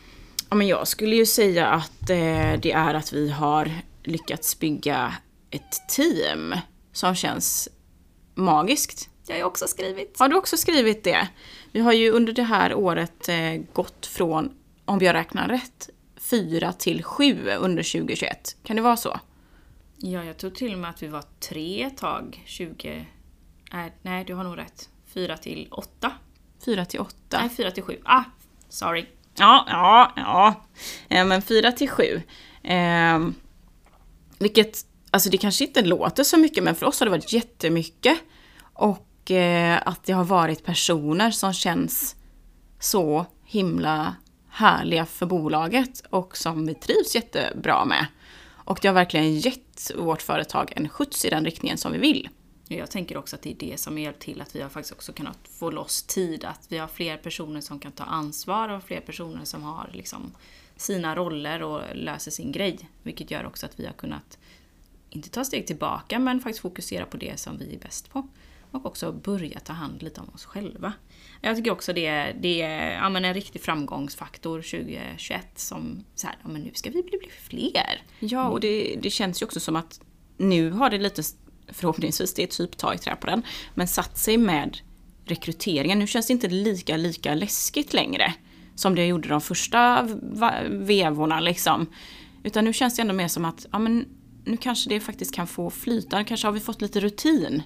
[0.50, 3.70] Ja, men jag skulle ju säga att eh, det är att vi har
[4.02, 5.14] lyckats bygga
[5.50, 6.54] ett team
[6.92, 7.68] som känns
[8.34, 9.10] magiskt.
[9.26, 10.18] Jag har ju också skrivit.
[10.18, 11.28] Har du också skrivit det?
[11.72, 14.50] Vi har ju under det här året eh, gått från,
[14.84, 18.56] om jag räknar rätt, fyra till sju under 2021.
[18.62, 19.20] Kan det vara så?
[19.96, 22.42] Ja, jag tror till och med att vi var tre ett tag.
[22.46, 23.06] 20...
[23.72, 24.88] Nej, nej du har nog rätt.
[25.06, 26.12] Fyra till åtta.
[26.64, 27.40] Fyra till åtta.
[27.40, 28.00] Nej, fyra till sju.
[28.04, 28.24] Ah,
[28.68, 29.06] sorry.
[29.38, 30.54] Ja, ja, ja.
[31.08, 32.22] Eh, men 4 till 7.
[32.62, 33.28] Eh,
[34.38, 34.78] vilket,
[35.10, 38.18] alltså det kanske inte låter så mycket, men för oss har det varit jättemycket.
[38.72, 42.16] Och eh, att det har varit personer som känns
[42.80, 44.14] så himla
[44.50, 48.06] härliga för bolaget och som vi trivs jättebra med.
[48.68, 52.28] Och det har verkligen gett vårt företag en skjuts i den riktningen som vi vill.
[52.68, 54.94] Jag tänker också att det är det som har hjälpt till att vi har faktiskt
[54.94, 56.44] också kunnat få loss tid.
[56.44, 60.32] Att vi har fler personer som kan ta ansvar och fler personer som har liksom
[60.76, 62.78] sina roller och löser sin grej.
[63.02, 64.38] Vilket gör också att vi har kunnat,
[65.10, 68.28] inte ta steg tillbaka, men faktiskt fokusera på det som vi är bäst på.
[68.70, 70.92] Och också börja ta hand lite om oss själva.
[71.40, 76.36] Jag tycker också det, det är ja, men en riktig framgångsfaktor 2021 som så här,
[76.42, 78.02] ja, men nu ska vi bli, bli fler.
[78.18, 80.00] Ja, och det, det känns ju också som att
[80.36, 81.22] nu har det lite,
[81.72, 83.42] förhoppningsvis det är typ ta i trä på den,
[83.74, 84.78] men satt sig med
[85.24, 85.98] rekryteringen.
[85.98, 88.34] Nu känns det inte lika, lika läskigt längre
[88.74, 90.08] som det gjorde de första
[90.68, 91.86] vevorna liksom.
[92.42, 94.06] Utan nu känns det ändå mer som att, ja men
[94.44, 97.62] nu kanske det faktiskt kan få flyta, kanske har vi fått lite rutin.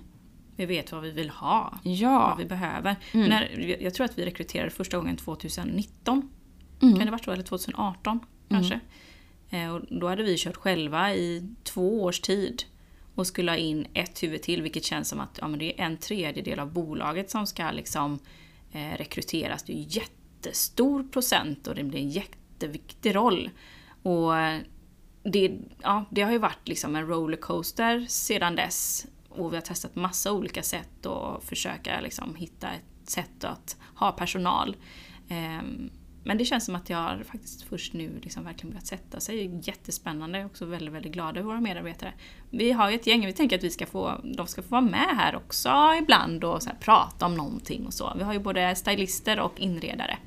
[0.57, 1.79] Vi vet vad vi vill ha.
[1.83, 2.29] Ja.
[2.29, 2.97] Vad vi behöver.
[3.13, 6.31] När, jag tror att vi rekryterade första gången 2019.
[6.83, 6.97] Mm.
[6.97, 7.31] Kan det varit så?
[7.31, 8.81] Eller 2018 kanske.
[9.51, 12.63] Eh, och då hade vi kört själva i två års tid.
[13.15, 15.85] Och skulle ha in ett huvud till vilket känns som att ja, men det är
[15.85, 18.19] en tredjedel av bolaget som ska liksom,
[18.73, 19.63] eh, rekryteras.
[19.63, 23.51] Det är ju jättestor procent och det blir en jätteviktig roll.
[24.03, 24.61] Och eh,
[25.23, 29.07] det, ja, det har ju varit liksom en rollercoaster sedan dess.
[29.29, 34.13] Och vi har testat massa olika sätt att försöka liksom hitta ett sätt att ha
[34.13, 34.77] personal.
[35.29, 35.63] Eh,
[36.25, 39.61] men det känns som att jag har faktiskt först nu liksom verkligen börjat sätta sig.
[39.63, 40.39] Jättespännande.
[40.39, 42.13] Jag är också väldigt, väldigt glad över våra medarbetare.
[42.51, 44.81] Vi har ju ett gäng, vi tänker att vi ska få, de ska få vara
[44.81, 48.13] med här också ibland och så här, prata om någonting och så.
[48.17, 50.19] Vi har ju både stylister och inredare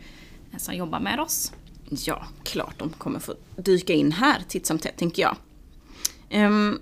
[0.58, 1.54] som jobbar med oss.
[1.90, 5.36] Ja, klart de kommer få dyka in här titt som tätt, tänker jag.
[6.46, 6.80] Um,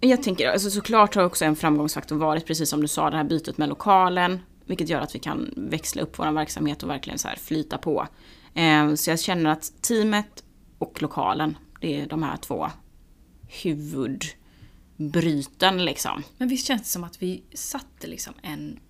[0.00, 3.24] jag tänker, alltså såklart har också en framgångsfaktor varit, precis som du sa, det här
[3.24, 4.40] bytet med lokalen.
[4.66, 8.06] Vilket gör att vi kan växla upp vår verksamhet och verkligen så här flyta på.
[8.54, 10.44] Ehm, så jag känner att teamet
[10.78, 12.70] och lokalen, det är de här två
[13.62, 16.22] huvudbryten liksom.
[16.38, 18.80] Men visst känns det som att vi satte liksom en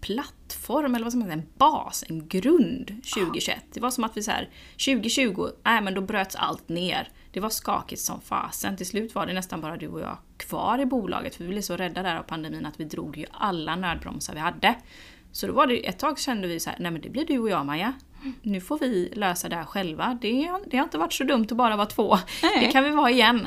[0.00, 3.64] plattform, eller vad man säga, en bas, en grund 2021.
[3.72, 7.08] Det var som att vi så här, 2020, nej men då bröts allt ner.
[7.32, 8.76] Det var skakigt som fasen.
[8.76, 11.62] Till slut var det nästan bara du och jag kvar i bolaget, för vi blev
[11.62, 14.74] så rädda där av pandemin att vi drog ju alla nödbromsar vi hade.
[15.32, 17.38] Så då var det ett tag kände vi så här, nej men det blir du
[17.38, 17.92] och jag Maja.
[18.42, 20.18] Nu får vi lösa det här själva.
[20.20, 22.18] Det, har- det har inte varit så dumt att bara vara två.
[22.42, 22.66] Nej.
[22.66, 23.46] Det kan vi vara igen.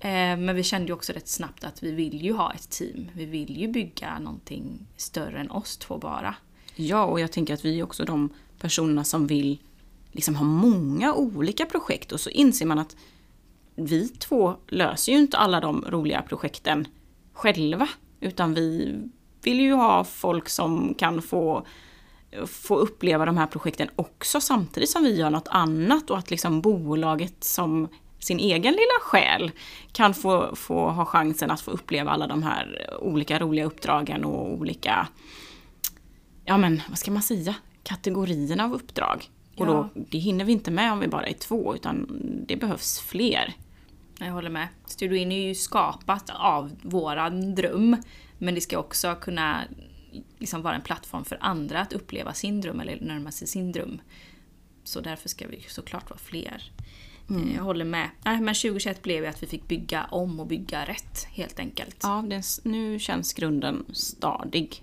[0.00, 0.08] Eh,
[0.38, 3.08] Men vi kände ju också rätt snabbt att vi vill ju ha ett team.
[3.14, 6.34] Vi vill ju bygga någonting större än oss två bara.
[6.76, 8.30] Ja, och jag tänker att vi är också de
[8.60, 9.58] personerna som vill
[10.12, 12.96] liksom ha många olika projekt och så inser man att
[13.74, 16.86] vi två löser ju inte alla de roliga projekten
[17.32, 17.88] själva.
[18.20, 18.94] Utan vi
[19.42, 21.66] vill ju ha folk som kan få,
[22.46, 26.60] få uppleva de här projekten också samtidigt som vi gör något annat och att liksom
[26.60, 27.88] bolaget som
[28.18, 29.50] sin egen lilla själ
[29.92, 34.52] kan få, få ha chansen att få uppleva alla de här olika roliga uppdragen och
[34.52, 35.08] olika
[36.44, 39.30] ja men vad ska man säga, kategorierna av uppdrag.
[39.56, 40.02] Och då, Ja.
[40.10, 42.06] det hinner vi inte med om vi bara är två, utan
[42.48, 43.54] det behövs fler.
[44.18, 44.68] Jag håller med.
[44.86, 47.96] Studio In är ju skapat av våran dröm.
[48.38, 49.64] Men det ska också kunna
[50.38, 54.00] liksom vara en plattform för andra att uppleva sin dröm eller närma sig sin dröm.
[54.84, 56.72] Så därför ska vi såklart vara fler.
[57.30, 58.10] Eh, Jag håller med.
[58.24, 61.96] Nej, men 2021 blev ju att vi fick bygga om och bygga rätt helt enkelt.
[62.02, 64.82] Ja, det, nu känns grunden stadig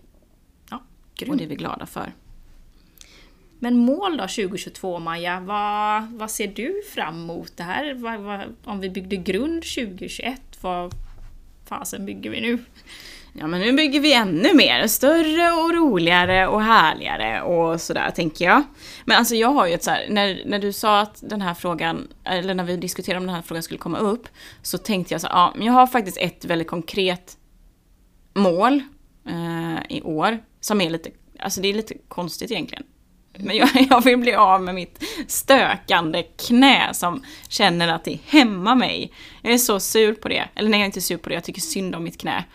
[0.69, 1.37] Ja, och grymt.
[1.37, 2.13] det är vi glada för.
[3.59, 7.93] Men mål då 2022 Maja, vad, vad ser du fram emot det här?
[7.93, 10.93] Vad, vad, om vi byggde grund 2021, vad
[11.65, 12.63] fasen bygger vi nu?
[13.37, 18.45] Ja men nu bygger vi ännu mer, större och roligare och härligare och sådär tänker
[18.45, 18.63] jag.
[19.05, 21.53] Men alltså jag har ju ett så här, när, när du sa att den här
[21.53, 24.27] frågan, eller när vi diskuterade om den här frågan skulle komma upp,
[24.61, 27.37] så tänkte jag så här, ja men jag har faktiskt ett väldigt konkret
[28.33, 28.81] mål
[29.27, 32.83] eh, i år, som är lite, alltså det är lite konstigt egentligen.
[33.37, 38.75] Men jag, jag vill bli av med mitt stökande knä som känner att det hämmar
[38.75, 39.13] mig.
[39.41, 40.43] Jag är så sur på det.
[40.55, 42.45] Eller nej, jag är inte sur på det, jag tycker synd om mitt knä.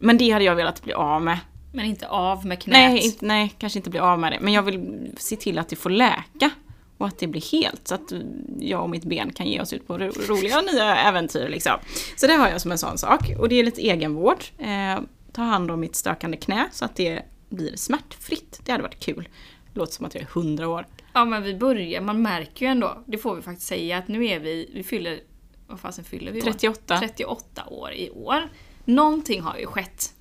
[0.00, 1.38] Men det hade jag velat bli av med.
[1.72, 2.72] Men inte av med knät.
[2.72, 4.38] Nej, inte, nej, kanske inte bli av med det.
[4.40, 6.50] Men jag vill se till att det får läka.
[6.98, 7.88] Och att det blir helt.
[7.88, 8.12] Så att
[8.60, 11.48] jag och mitt ben kan ge oss ut på ro roliga nya äventyr.
[11.48, 11.72] Liksom.
[12.16, 13.20] Så det har jag som en sån sak.
[13.38, 14.44] Och det är lite egenvård.
[14.58, 15.00] Eh,
[15.32, 18.60] ta hand om mitt stökande knä så att det blir smärtfritt.
[18.64, 19.28] Det hade varit kul.
[19.74, 20.86] Låter som att jag är hundra år.
[21.12, 24.26] Ja men vi börjar, man märker ju ändå, det får vi faktiskt säga, att nu
[24.26, 25.20] är vi, vi fyller,
[25.66, 26.40] vad fasen fyller vi?
[26.40, 26.98] 38.
[26.98, 28.48] 38 år i år.
[28.84, 30.14] Någonting har ju skett.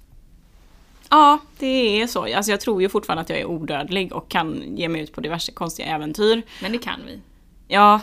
[1.09, 2.35] Ja, det är så.
[2.35, 5.21] Alltså jag tror ju fortfarande att jag är odödlig och kan ge mig ut på
[5.21, 6.41] diverse konstiga äventyr.
[6.61, 7.19] Men det kan vi.
[7.67, 8.01] Ja.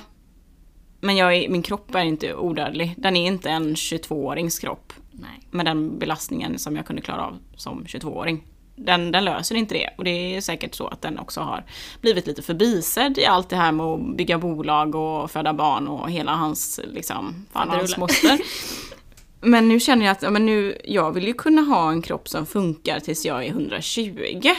[1.01, 2.95] Men jag är, min kropp är inte odödlig.
[2.97, 4.93] Den är inte en 22-årings kropp.
[5.11, 5.41] Nej.
[5.51, 8.45] Med den belastningen som jag kunde klara av som 22-åring.
[8.77, 9.91] Den, den löser inte det.
[9.99, 11.65] Och det är säkert så att den också har
[12.01, 16.11] blivit lite förbisedd i allt det här med att bygga bolag och föda barn och
[16.11, 18.39] hela hans, liksom, fan hans moster.
[19.41, 22.47] Men nu känner jag att men nu, jag vill ju kunna ha en kropp som
[22.47, 24.51] funkar tills jag är 120.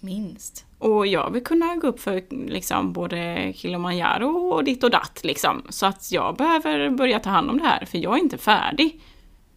[0.00, 0.66] Minst.
[0.78, 5.62] Och jag vill kunna gå upp för liksom både Kilimanjaro och ditt och datt liksom.
[5.68, 9.00] Så att jag behöver börja ta hand om det här, för jag är inte färdig.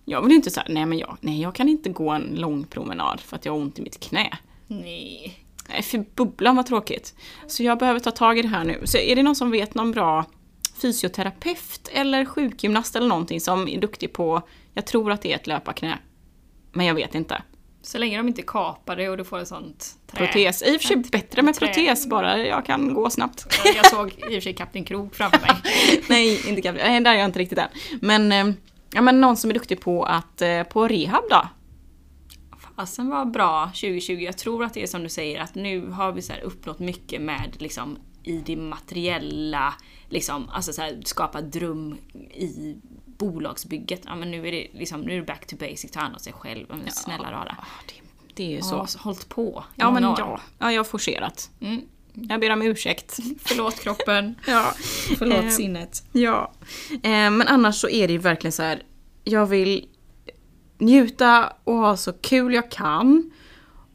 [0.05, 3.19] Jag vill inte säga, nej men jag, nej jag kan inte gå en lång promenad
[3.19, 4.37] för att jag har ont i mitt knä.
[4.67, 5.43] Nej.
[5.69, 7.15] Nej, för bubblan var tråkigt.
[7.47, 8.81] Så jag behöver ta tag i det här nu.
[8.83, 10.25] Så är det någon som vet någon bra
[10.81, 14.41] fysioterapeut eller sjukgymnast eller någonting som är duktig på,
[14.73, 15.99] jag tror att det är ett löparknä.
[16.71, 17.41] Men jag vet inte.
[17.81, 20.27] Så länge de inte kapar det och du får ett sånt trä.
[20.27, 20.63] Protes.
[20.63, 21.67] I och för sig bättre med trä.
[21.67, 23.57] protes bara jag kan gå snabbt.
[23.75, 25.55] Jag såg i och för sig Kapten Krok framför mig.
[26.09, 26.87] Nej, inte kapten.
[26.87, 27.67] Nej, där är jag inte riktigt än.
[28.01, 28.55] Men, eh,
[28.93, 31.47] ja, men någon som är duktig på att, eh, på rehab då.
[32.75, 34.13] Fasen var bra 2020.
[34.13, 36.79] Jag tror att det är som du säger att nu har vi så här uppnått
[36.79, 39.73] mycket med liksom i det materiella,
[40.09, 41.97] liksom, alltså så här, skapa dröm
[42.33, 42.75] i
[43.17, 44.01] bolagsbygget.
[44.05, 46.19] Ja men nu är det liksom, nu är det back to basic, ta hand om
[46.19, 46.65] sig själv.
[46.69, 47.57] Men snälla rara.
[47.87, 47.93] Det,
[48.33, 48.85] det är ju Så.
[48.87, 48.99] så.
[48.99, 50.15] hållit på i Ja, men år.
[50.19, 50.39] ja.
[50.59, 51.49] ja, jag har forcerat.
[51.61, 51.81] Mm.
[52.13, 53.17] Jag ber om ursäkt.
[53.39, 54.73] Förlåt kroppen, Ja.
[55.17, 56.03] förlåt Eh, sinnet.
[56.11, 56.51] Ja.
[56.91, 58.83] Eh, men annars så är det ju verkligen så här.
[59.23, 59.85] Jag vill
[60.77, 63.31] njuta och ha så kul jag kan.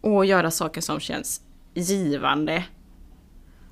[0.00, 1.40] Och göra saker som känns
[1.74, 2.64] givande.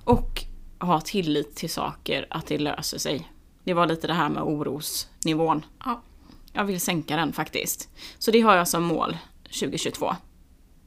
[0.05, 0.45] Och
[0.81, 3.29] ha tillit till saker, att det löser sig.
[3.65, 5.65] Det var lite det här med orosnivån.
[5.85, 6.03] Ja.
[6.53, 7.89] Jag vill sänka den faktiskt.
[8.19, 10.17] Så det har jag som mål 2022.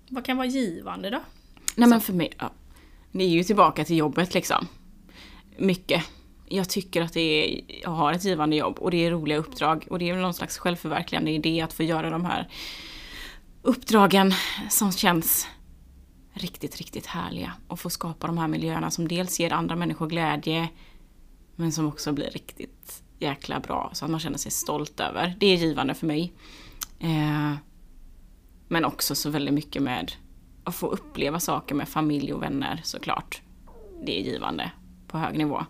[0.10, 1.20] Vad kan vara givande då?
[1.76, 2.52] Nej men för mig, ja,
[3.12, 4.68] det är ju tillbaka till jobbet liksom.
[5.58, 6.04] Mycket.
[6.48, 9.88] Jag tycker att det är, jag har ett givande jobb och det är roliga uppdrag
[9.90, 12.50] och det är väl någon slags självförverkligande idé att få göra de här
[13.62, 14.34] uppdragen
[14.70, 15.48] som känns
[16.34, 20.70] riktigt, riktigt härliga och få skapa de här miljöerna som dels ger andra människor glädje
[21.56, 25.36] men som också blir riktigt jäkla bra så att man känner sig stolt över.
[25.40, 26.34] Det är givande för mig.
[27.00, 27.54] Eh,
[28.68, 30.12] men också så väldigt mycket med
[30.64, 33.42] att få uppleva saker med familj och vänner såklart.
[34.06, 34.72] Det är givande
[35.08, 35.66] på hög nivå.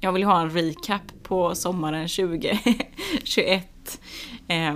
[0.00, 4.00] Jag vill ha en recap på sommaren 2021.
[4.48, 4.74] Eh,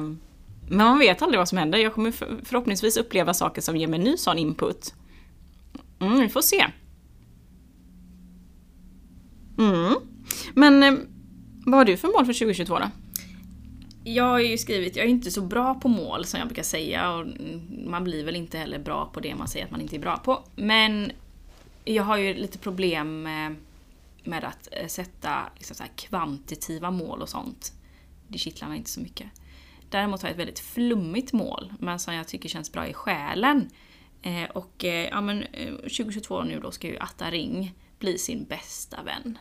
[0.69, 1.79] men man vet aldrig vad som händer.
[1.79, 2.11] Jag kommer
[2.45, 4.95] förhoppningsvis uppleva saker som ger mig ny sån input.
[6.01, 6.67] Mm, vi får se.
[9.59, 9.95] Mm.
[10.55, 10.95] Men eh,
[11.67, 12.91] vad har du för mål för 2022 då?
[14.05, 17.13] Jag har ju skrivit, jag är inte så bra på mål som jag brukar säga
[17.13, 17.27] och
[17.87, 20.17] man blir väl inte heller bra på det man säger att man inte är bra
[20.17, 20.43] på.
[20.57, 21.13] Men
[21.85, 23.23] jag har ju lite problem
[24.25, 27.73] med, att eh, sätta liksom så här kvantitativa mål och sånt.
[28.29, 29.27] Det kittlar mig inte så mycket.
[29.91, 33.71] Däremot har jag ett väldigt flummigt mål, men som jag tycker känns bra i själen.
[34.27, 38.45] Eh, och eh, ja, men, eh, 2022 nu då ska ju Atta Ring bli sin
[38.45, 39.39] bästa vän.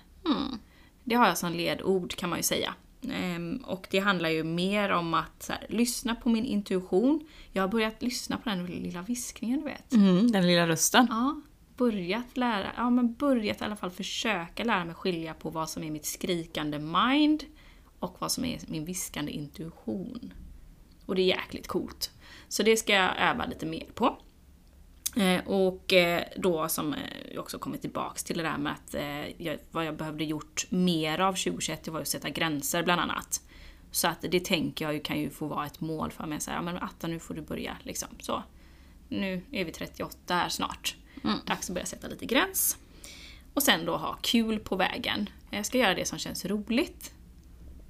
[1.04, 2.74] Det har jag som ledord kan man ju säga.
[3.12, 7.28] Ehm, och det handlar ju mer om att här, lyssna på min intuition.
[7.52, 9.94] Jag har börjat lyssna på den lilla viskningen du vet.
[9.94, 11.08] Mm, den lilla rösten.
[11.10, 11.42] Ja,
[11.78, 15.84] börjat lära, ja men börjat i alla fall försöka lära mig skilja på vad som
[15.84, 17.44] är mitt skrikande mind
[18.00, 20.34] och vad som är min viskande intuition.
[21.06, 22.12] Och det är jäkligt coolt.
[22.48, 24.18] Så det ska jag öva lite mer på.
[25.16, 27.00] Eh, och eh, då som eh,
[27.32, 28.96] jag också kommit tillbaks till det där med att
[29.38, 33.42] jag, vad jag behövde gjort mer av 2021 det var att sätta gränser bland annat.
[33.92, 36.40] Så att det tänker jag ju kan ju få vara ett mål för mig.
[36.40, 38.10] Så här, men Atta nu får du börja liksom.
[38.20, 38.44] Så.
[39.10, 40.96] Nu är vi 38 här snart.
[41.24, 41.40] Mm.
[41.46, 42.78] Dags att börja sätta lite gräns.
[43.54, 45.30] Och sen då ha kul på vägen.
[45.50, 47.15] Jag ska göra det som känns roligt.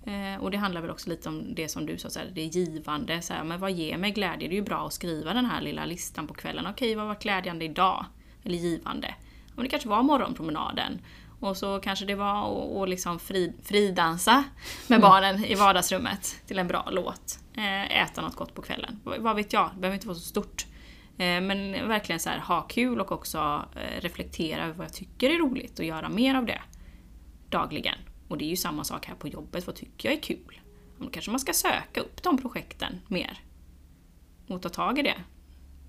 [0.05, 2.41] Eh, och det handlar väl också lite om det som du sa, så här, det
[2.41, 3.21] är givande.
[3.21, 4.47] Så här, men vad ger mig glädje?
[4.47, 6.67] Det är ju bra att skriva den här lilla listan på kvällen.
[6.67, 8.05] Okej, vad var glädjande idag?
[8.43, 9.15] Eller givande?
[9.55, 11.01] Men det kanske var morgonpromenaden.
[11.39, 14.43] Och så kanske det var att liksom fri, fridansa
[14.87, 17.39] med barnen i vardagsrummet till en bra låt.
[17.57, 18.99] Eh, äta något gott på kvällen.
[19.03, 19.69] Vad vet jag?
[19.73, 20.65] Det behöver inte vara så stort.
[21.17, 23.65] Eh, Men verkligen så här, ha kul och också
[23.99, 26.61] reflektera över vad jag tycker är roligt och göra mer av det
[27.49, 27.95] dagligen.
[28.27, 30.61] Och det är ju samma sak här på jobbet, vad tycker jag är kul?
[30.97, 33.39] Då kanske man ska söka upp de projekten mer.
[34.47, 35.17] Och ta tag i det.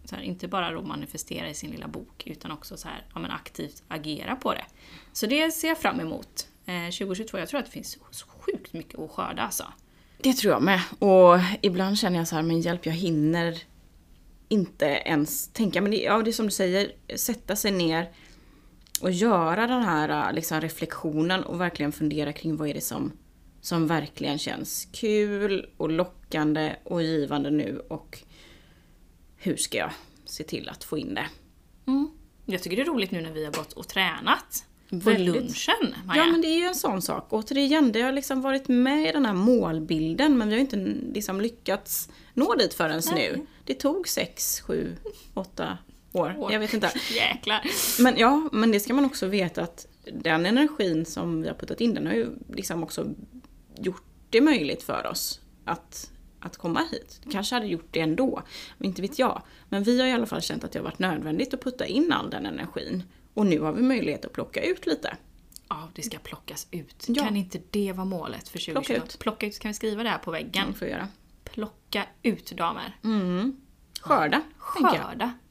[0.05, 3.21] Så här, inte bara då manifestera i sin lilla bok, utan också så här, ja,
[3.21, 4.65] men aktivt agera på det.
[5.13, 6.49] Så det ser jag fram emot.
[6.67, 9.65] Eh, 2022, jag tror att det finns så sjukt mycket att skörda alltså.
[10.19, 10.81] Det tror jag med.
[10.99, 13.63] Och ibland känner jag så här, men hjälp, jag hinner
[14.49, 15.83] inte ens tänka.
[15.83, 18.11] Men det, ja, det är som du säger, sätta sig ner
[19.01, 23.13] och göra den här liksom, reflektionen och verkligen fundera kring vad är det som,
[23.61, 28.19] som verkligen känns kul och lockande och givande nu och
[29.37, 29.91] hur ska jag
[30.25, 31.27] se till att få in det.
[32.47, 34.65] Jag tycker det är roligt nu när vi har gått och tränat.
[34.91, 35.35] På Väldigt.
[35.35, 36.23] lunchen, Maja.
[36.23, 37.27] Ja men det är ju en sån sak.
[37.31, 40.77] Återigen, det har liksom varit med i den här målbilden men vi har inte
[41.15, 43.47] liksom lyckats nå dit förrän nu.
[43.65, 44.97] Det tog sex, sju,
[45.35, 45.79] åtta
[46.17, 46.53] år.
[46.53, 46.93] Jag vet inte.
[47.15, 47.63] Jäklar.
[48.03, 51.81] Men ja, men det ska man också veta att den energin som vi har puttat
[51.81, 53.07] in den har ju liksom också
[53.79, 57.21] gjort det möjligt för oss att, att komma hit.
[57.33, 58.43] Kanske hade gjort det ändå,
[58.79, 59.43] men inte vet jag.
[59.69, 62.13] Men vi har i alla fall känt att det har varit nödvändigt att putta in
[62.13, 63.03] all den energin.
[63.35, 65.17] Och nu har vi möjlighet att plocka ut lite.
[65.69, 67.05] Ja, det ska plockas ut.
[67.09, 67.25] Ja.
[67.25, 68.87] Kan inte det vara målet för 2021?
[68.87, 69.19] Plocka ut.
[69.19, 69.59] Plocka ut.
[69.59, 70.53] Kan vi skriva det här på väggen?
[70.53, 71.09] kan får göra.
[71.45, 72.99] Plocka ut damer.
[73.05, 73.57] Mm.
[74.01, 74.43] Skörda,
[74.77, 74.99] tänker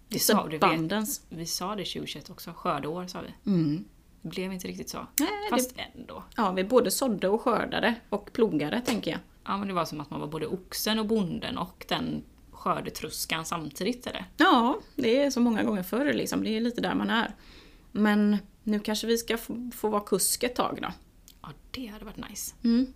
[0.08, 1.22] Det sa, du vet, Bandens.
[1.30, 3.52] vi sa det 2021 också, skördeår sa vi.
[3.52, 3.86] Mm.
[4.22, 5.08] Det blev inte riktigt så.
[5.20, 6.24] Nej, Fast ändå.
[6.36, 9.20] Ja, vi både sådde och skördade och plogade, tänker jag.
[9.46, 13.46] Ja, men det var som att man var både oxen och bonden och den skördetruskan
[13.46, 14.26] samtidigt eller?
[14.38, 16.44] Ja, det är så många gånger förr liksom.
[16.44, 17.36] Det är lite där man är.
[17.91, 20.91] Men nu kanske vi ska få, få vara kusk ett tag då.
[21.41, 22.56] Ja, det hade varit nice.
[22.63, 22.94] Mm.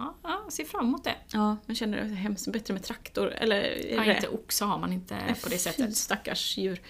[0.00, 1.14] Ja, ja ser fram emot det.
[1.32, 3.32] Ja, jag känner det hemskt bättre med traktor.
[3.32, 5.96] Eller är Ja, det inte oxe har man inte på det Fy, sättet.
[5.96, 6.80] Stackars djur.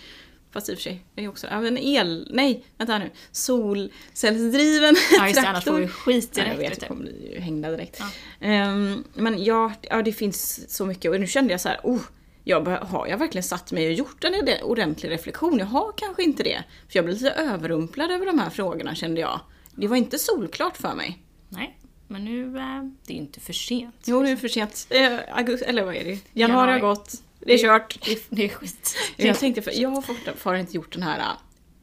[0.50, 1.46] Fast i och för sig, det är också...
[1.46, 2.28] Ja, men el...
[2.30, 3.10] Nej, vänta nu.
[3.32, 6.72] Solcellsdriven Ja, just det, annars får vi skit Nej, jag direkt.
[6.72, 8.00] vet, jag kommer bli hängda direkt.
[8.00, 8.10] Ja.
[8.46, 11.10] Ehm, men ja, ja, det finns så mycket.
[11.10, 12.00] Och nu kände jag så här, oh,
[12.44, 15.58] jag har jag verkligen satt mig och gjort en ordentlig reflektion?
[15.58, 16.64] Jag har kanske inte det.
[16.88, 19.40] För jag blev lite överrumplad över de här frågorna kände jag.
[19.70, 21.22] Det var inte solklart för mig.
[21.48, 21.78] Nej,
[22.10, 22.58] men nu...
[22.58, 23.94] eh, Det är inte för sent.
[24.04, 24.86] Jo, nu är det för sent.
[24.90, 26.18] Eh, augusti, eller vad är det?
[26.32, 27.14] Januari, har gått.
[27.40, 27.98] Det är kört.
[28.04, 28.96] Det är, det är skit.
[29.16, 31.26] Jag tänkte, för jag har fortfarande inte gjort den här äh,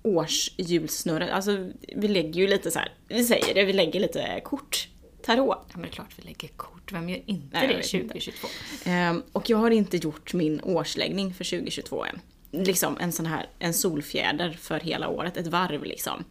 [0.03, 1.29] årsjulsnurren.
[1.29, 4.87] Alltså, vi lägger ju lite så här, vi säger det, vi lägger lite kort.
[5.23, 5.57] Tarot.
[5.67, 6.91] Ja, men det är klart vi lägger kort.
[6.91, 8.07] Vem gör inte Nej, det vet inte.
[8.07, 8.47] 2022?
[8.85, 12.19] Ehm, och jag har inte gjort min årsläggning för 2022 än.
[12.65, 16.23] Liksom en sån här, en solfjäder för hela året, ett varv liksom.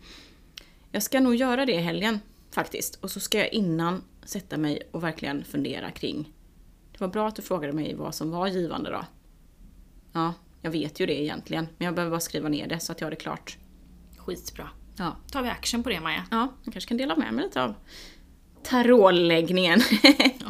[0.92, 2.20] Jag ska nog göra det i helgen
[2.56, 2.94] faktiskt.
[2.94, 6.32] Och så ska jag innan sätta mig och verkligen fundera kring.
[6.92, 9.04] Det var bra att du frågade mig vad som var givande då.
[10.12, 11.68] Ja, jag vet ju det egentligen.
[11.78, 13.56] Men jag behöver bara skriva ner det så att jag har det klart.
[14.16, 14.68] Skitbra.
[14.98, 16.24] Ja, tar vi action på det Maja.
[16.30, 17.74] ja jag kanske kan dela med mig lite av
[18.62, 19.80] tarotläggningen.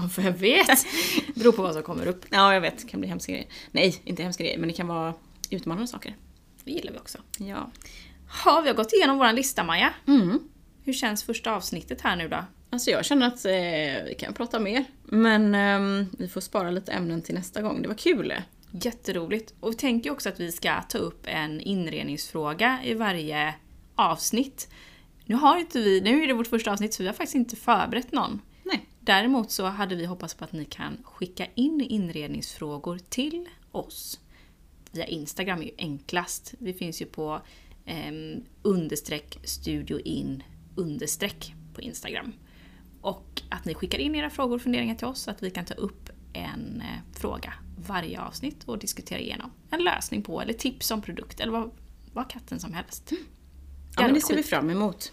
[0.03, 0.87] Ja, för jag vet.
[1.35, 2.25] Beror på vad som kommer upp.
[2.31, 2.79] ja, jag vet.
[2.79, 3.49] Det kan bli hemska grejer.
[3.71, 5.15] Nej, inte hemska grejer, men det kan vara
[5.51, 6.17] utmanande saker.
[6.65, 7.19] Det gillar vi också.
[7.39, 7.71] Ja.
[8.45, 9.95] Ja, vi har gått igenom vår lista Maja.
[10.07, 10.39] Mm.
[10.87, 12.45] Hur känns första avsnittet här nu då?
[12.71, 14.85] Alltså jag känner att eh, vi kan prata mer.
[15.05, 17.83] Men ehm, vi får spara lite ämnen till nästa gång.
[17.83, 18.35] Det var kul.
[18.71, 19.55] Jätteroligt.
[19.61, 23.55] Och vi tänker också att vi ska ta upp en inredningsfråga i varje
[23.95, 24.69] avsnitt.
[25.25, 27.57] Nu har inte vi, nu är det vårt första avsnitt så vi har faktiskt inte
[27.57, 28.41] förberett någon.
[28.63, 28.87] Nej.
[29.01, 34.21] Däremot så hade vi hoppats på att ni kan skicka in inredningsfrågor till oss.
[34.93, 36.55] Via Instagram är ju enklast.
[36.59, 37.41] Vi finns ju på
[37.85, 38.13] eh,
[38.63, 40.43] understreck studioin
[40.77, 42.33] understreck på Instagram.
[43.01, 45.65] Och att ni skickar in era frågor och funderingar till oss så att vi kan
[45.65, 47.53] ta upp en eh, fråga
[47.87, 51.71] varje avsnitt och diskutera igenom en lösning på eller tips om produkt eller vad,
[52.13, 53.11] vad katten som helst.
[53.11, 53.25] Mm.
[53.97, 54.39] Ja, men det ser skit.
[54.39, 55.13] vi fram emot.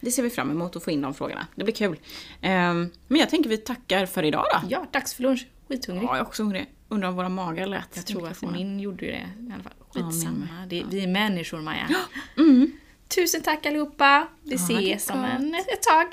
[0.00, 1.46] Det ser vi fram emot att få in de frågorna.
[1.54, 1.98] Det blir kul.
[2.40, 4.68] Ehm, men jag tänker vi tackar för idag då.
[4.68, 5.46] Ja, dags för lunch.
[5.68, 6.04] Skithungrig.
[6.04, 6.66] Ja, jag är också hungrig.
[6.88, 7.88] Undrar om våra magar lät.
[7.94, 9.72] Jag tror att min gjorde det i alla fall.
[9.88, 10.48] Skitsamma.
[10.60, 11.88] Ja, det, vi är människor Maja.
[12.36, 12.72] Mm.
[13.08, 14.26] Tusen tack allihopa.
[14.42, 15.24] Vi ses om
[15.68, 16.06] ett tag.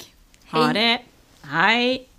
[0.45, 0.61] Hej.
[0.61, 1.01] Ha det.
[1.43, 2.09] Hej.